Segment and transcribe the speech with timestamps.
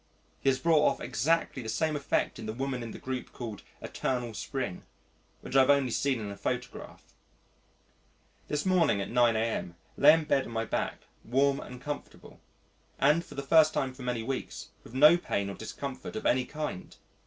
[0.39, 3.61] He has brought off exactly the same effect in the woman in the group called
[3.83, 4.81] "Eternal Spring,"
[5.41, 7.13] which I have only seen in a photograph.
[8.47, 9.75] This morning at 9 a.m.
[9.97, 12.39] lay in bed on my back, warm and comfortable,
[12.97, 16.45] and, for the first time for many weeks, with no pain or discomfort of any
[16.45, 16.95] kind.